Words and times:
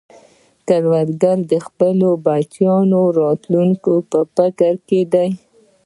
کروندګر 0.67 1.37
د 1.51 1.53
خپلو 1.65 2.09
بچیانو 2.25 3.01
راتلونکې 3.19 3.95
په 4.11 4.19
فکر 4.35 4.73
کې 4.87 5.01
دی 5.13 5.29